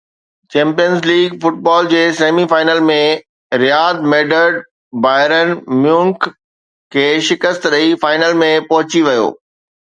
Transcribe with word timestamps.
champions 0.53 1.01
league 1.09 1.33
football 1.43 1.89
جي 1.91 1.99
semi 2.19 2.45
final 2.53 2.81
۾ 2.91 2.95
Real 3.63 3.99
Madrid 4.13 4.57
Bayern 5.07 5.53
Munich 5.83 6.29
کي 6.97 7.05
شڪست 7.29 7.69
ڏئي 7.77 7.93
فائنل 8.07 8.35
۾ 8.45 8.51
پهچي 8.73 9.05
ويو 9.11 9.31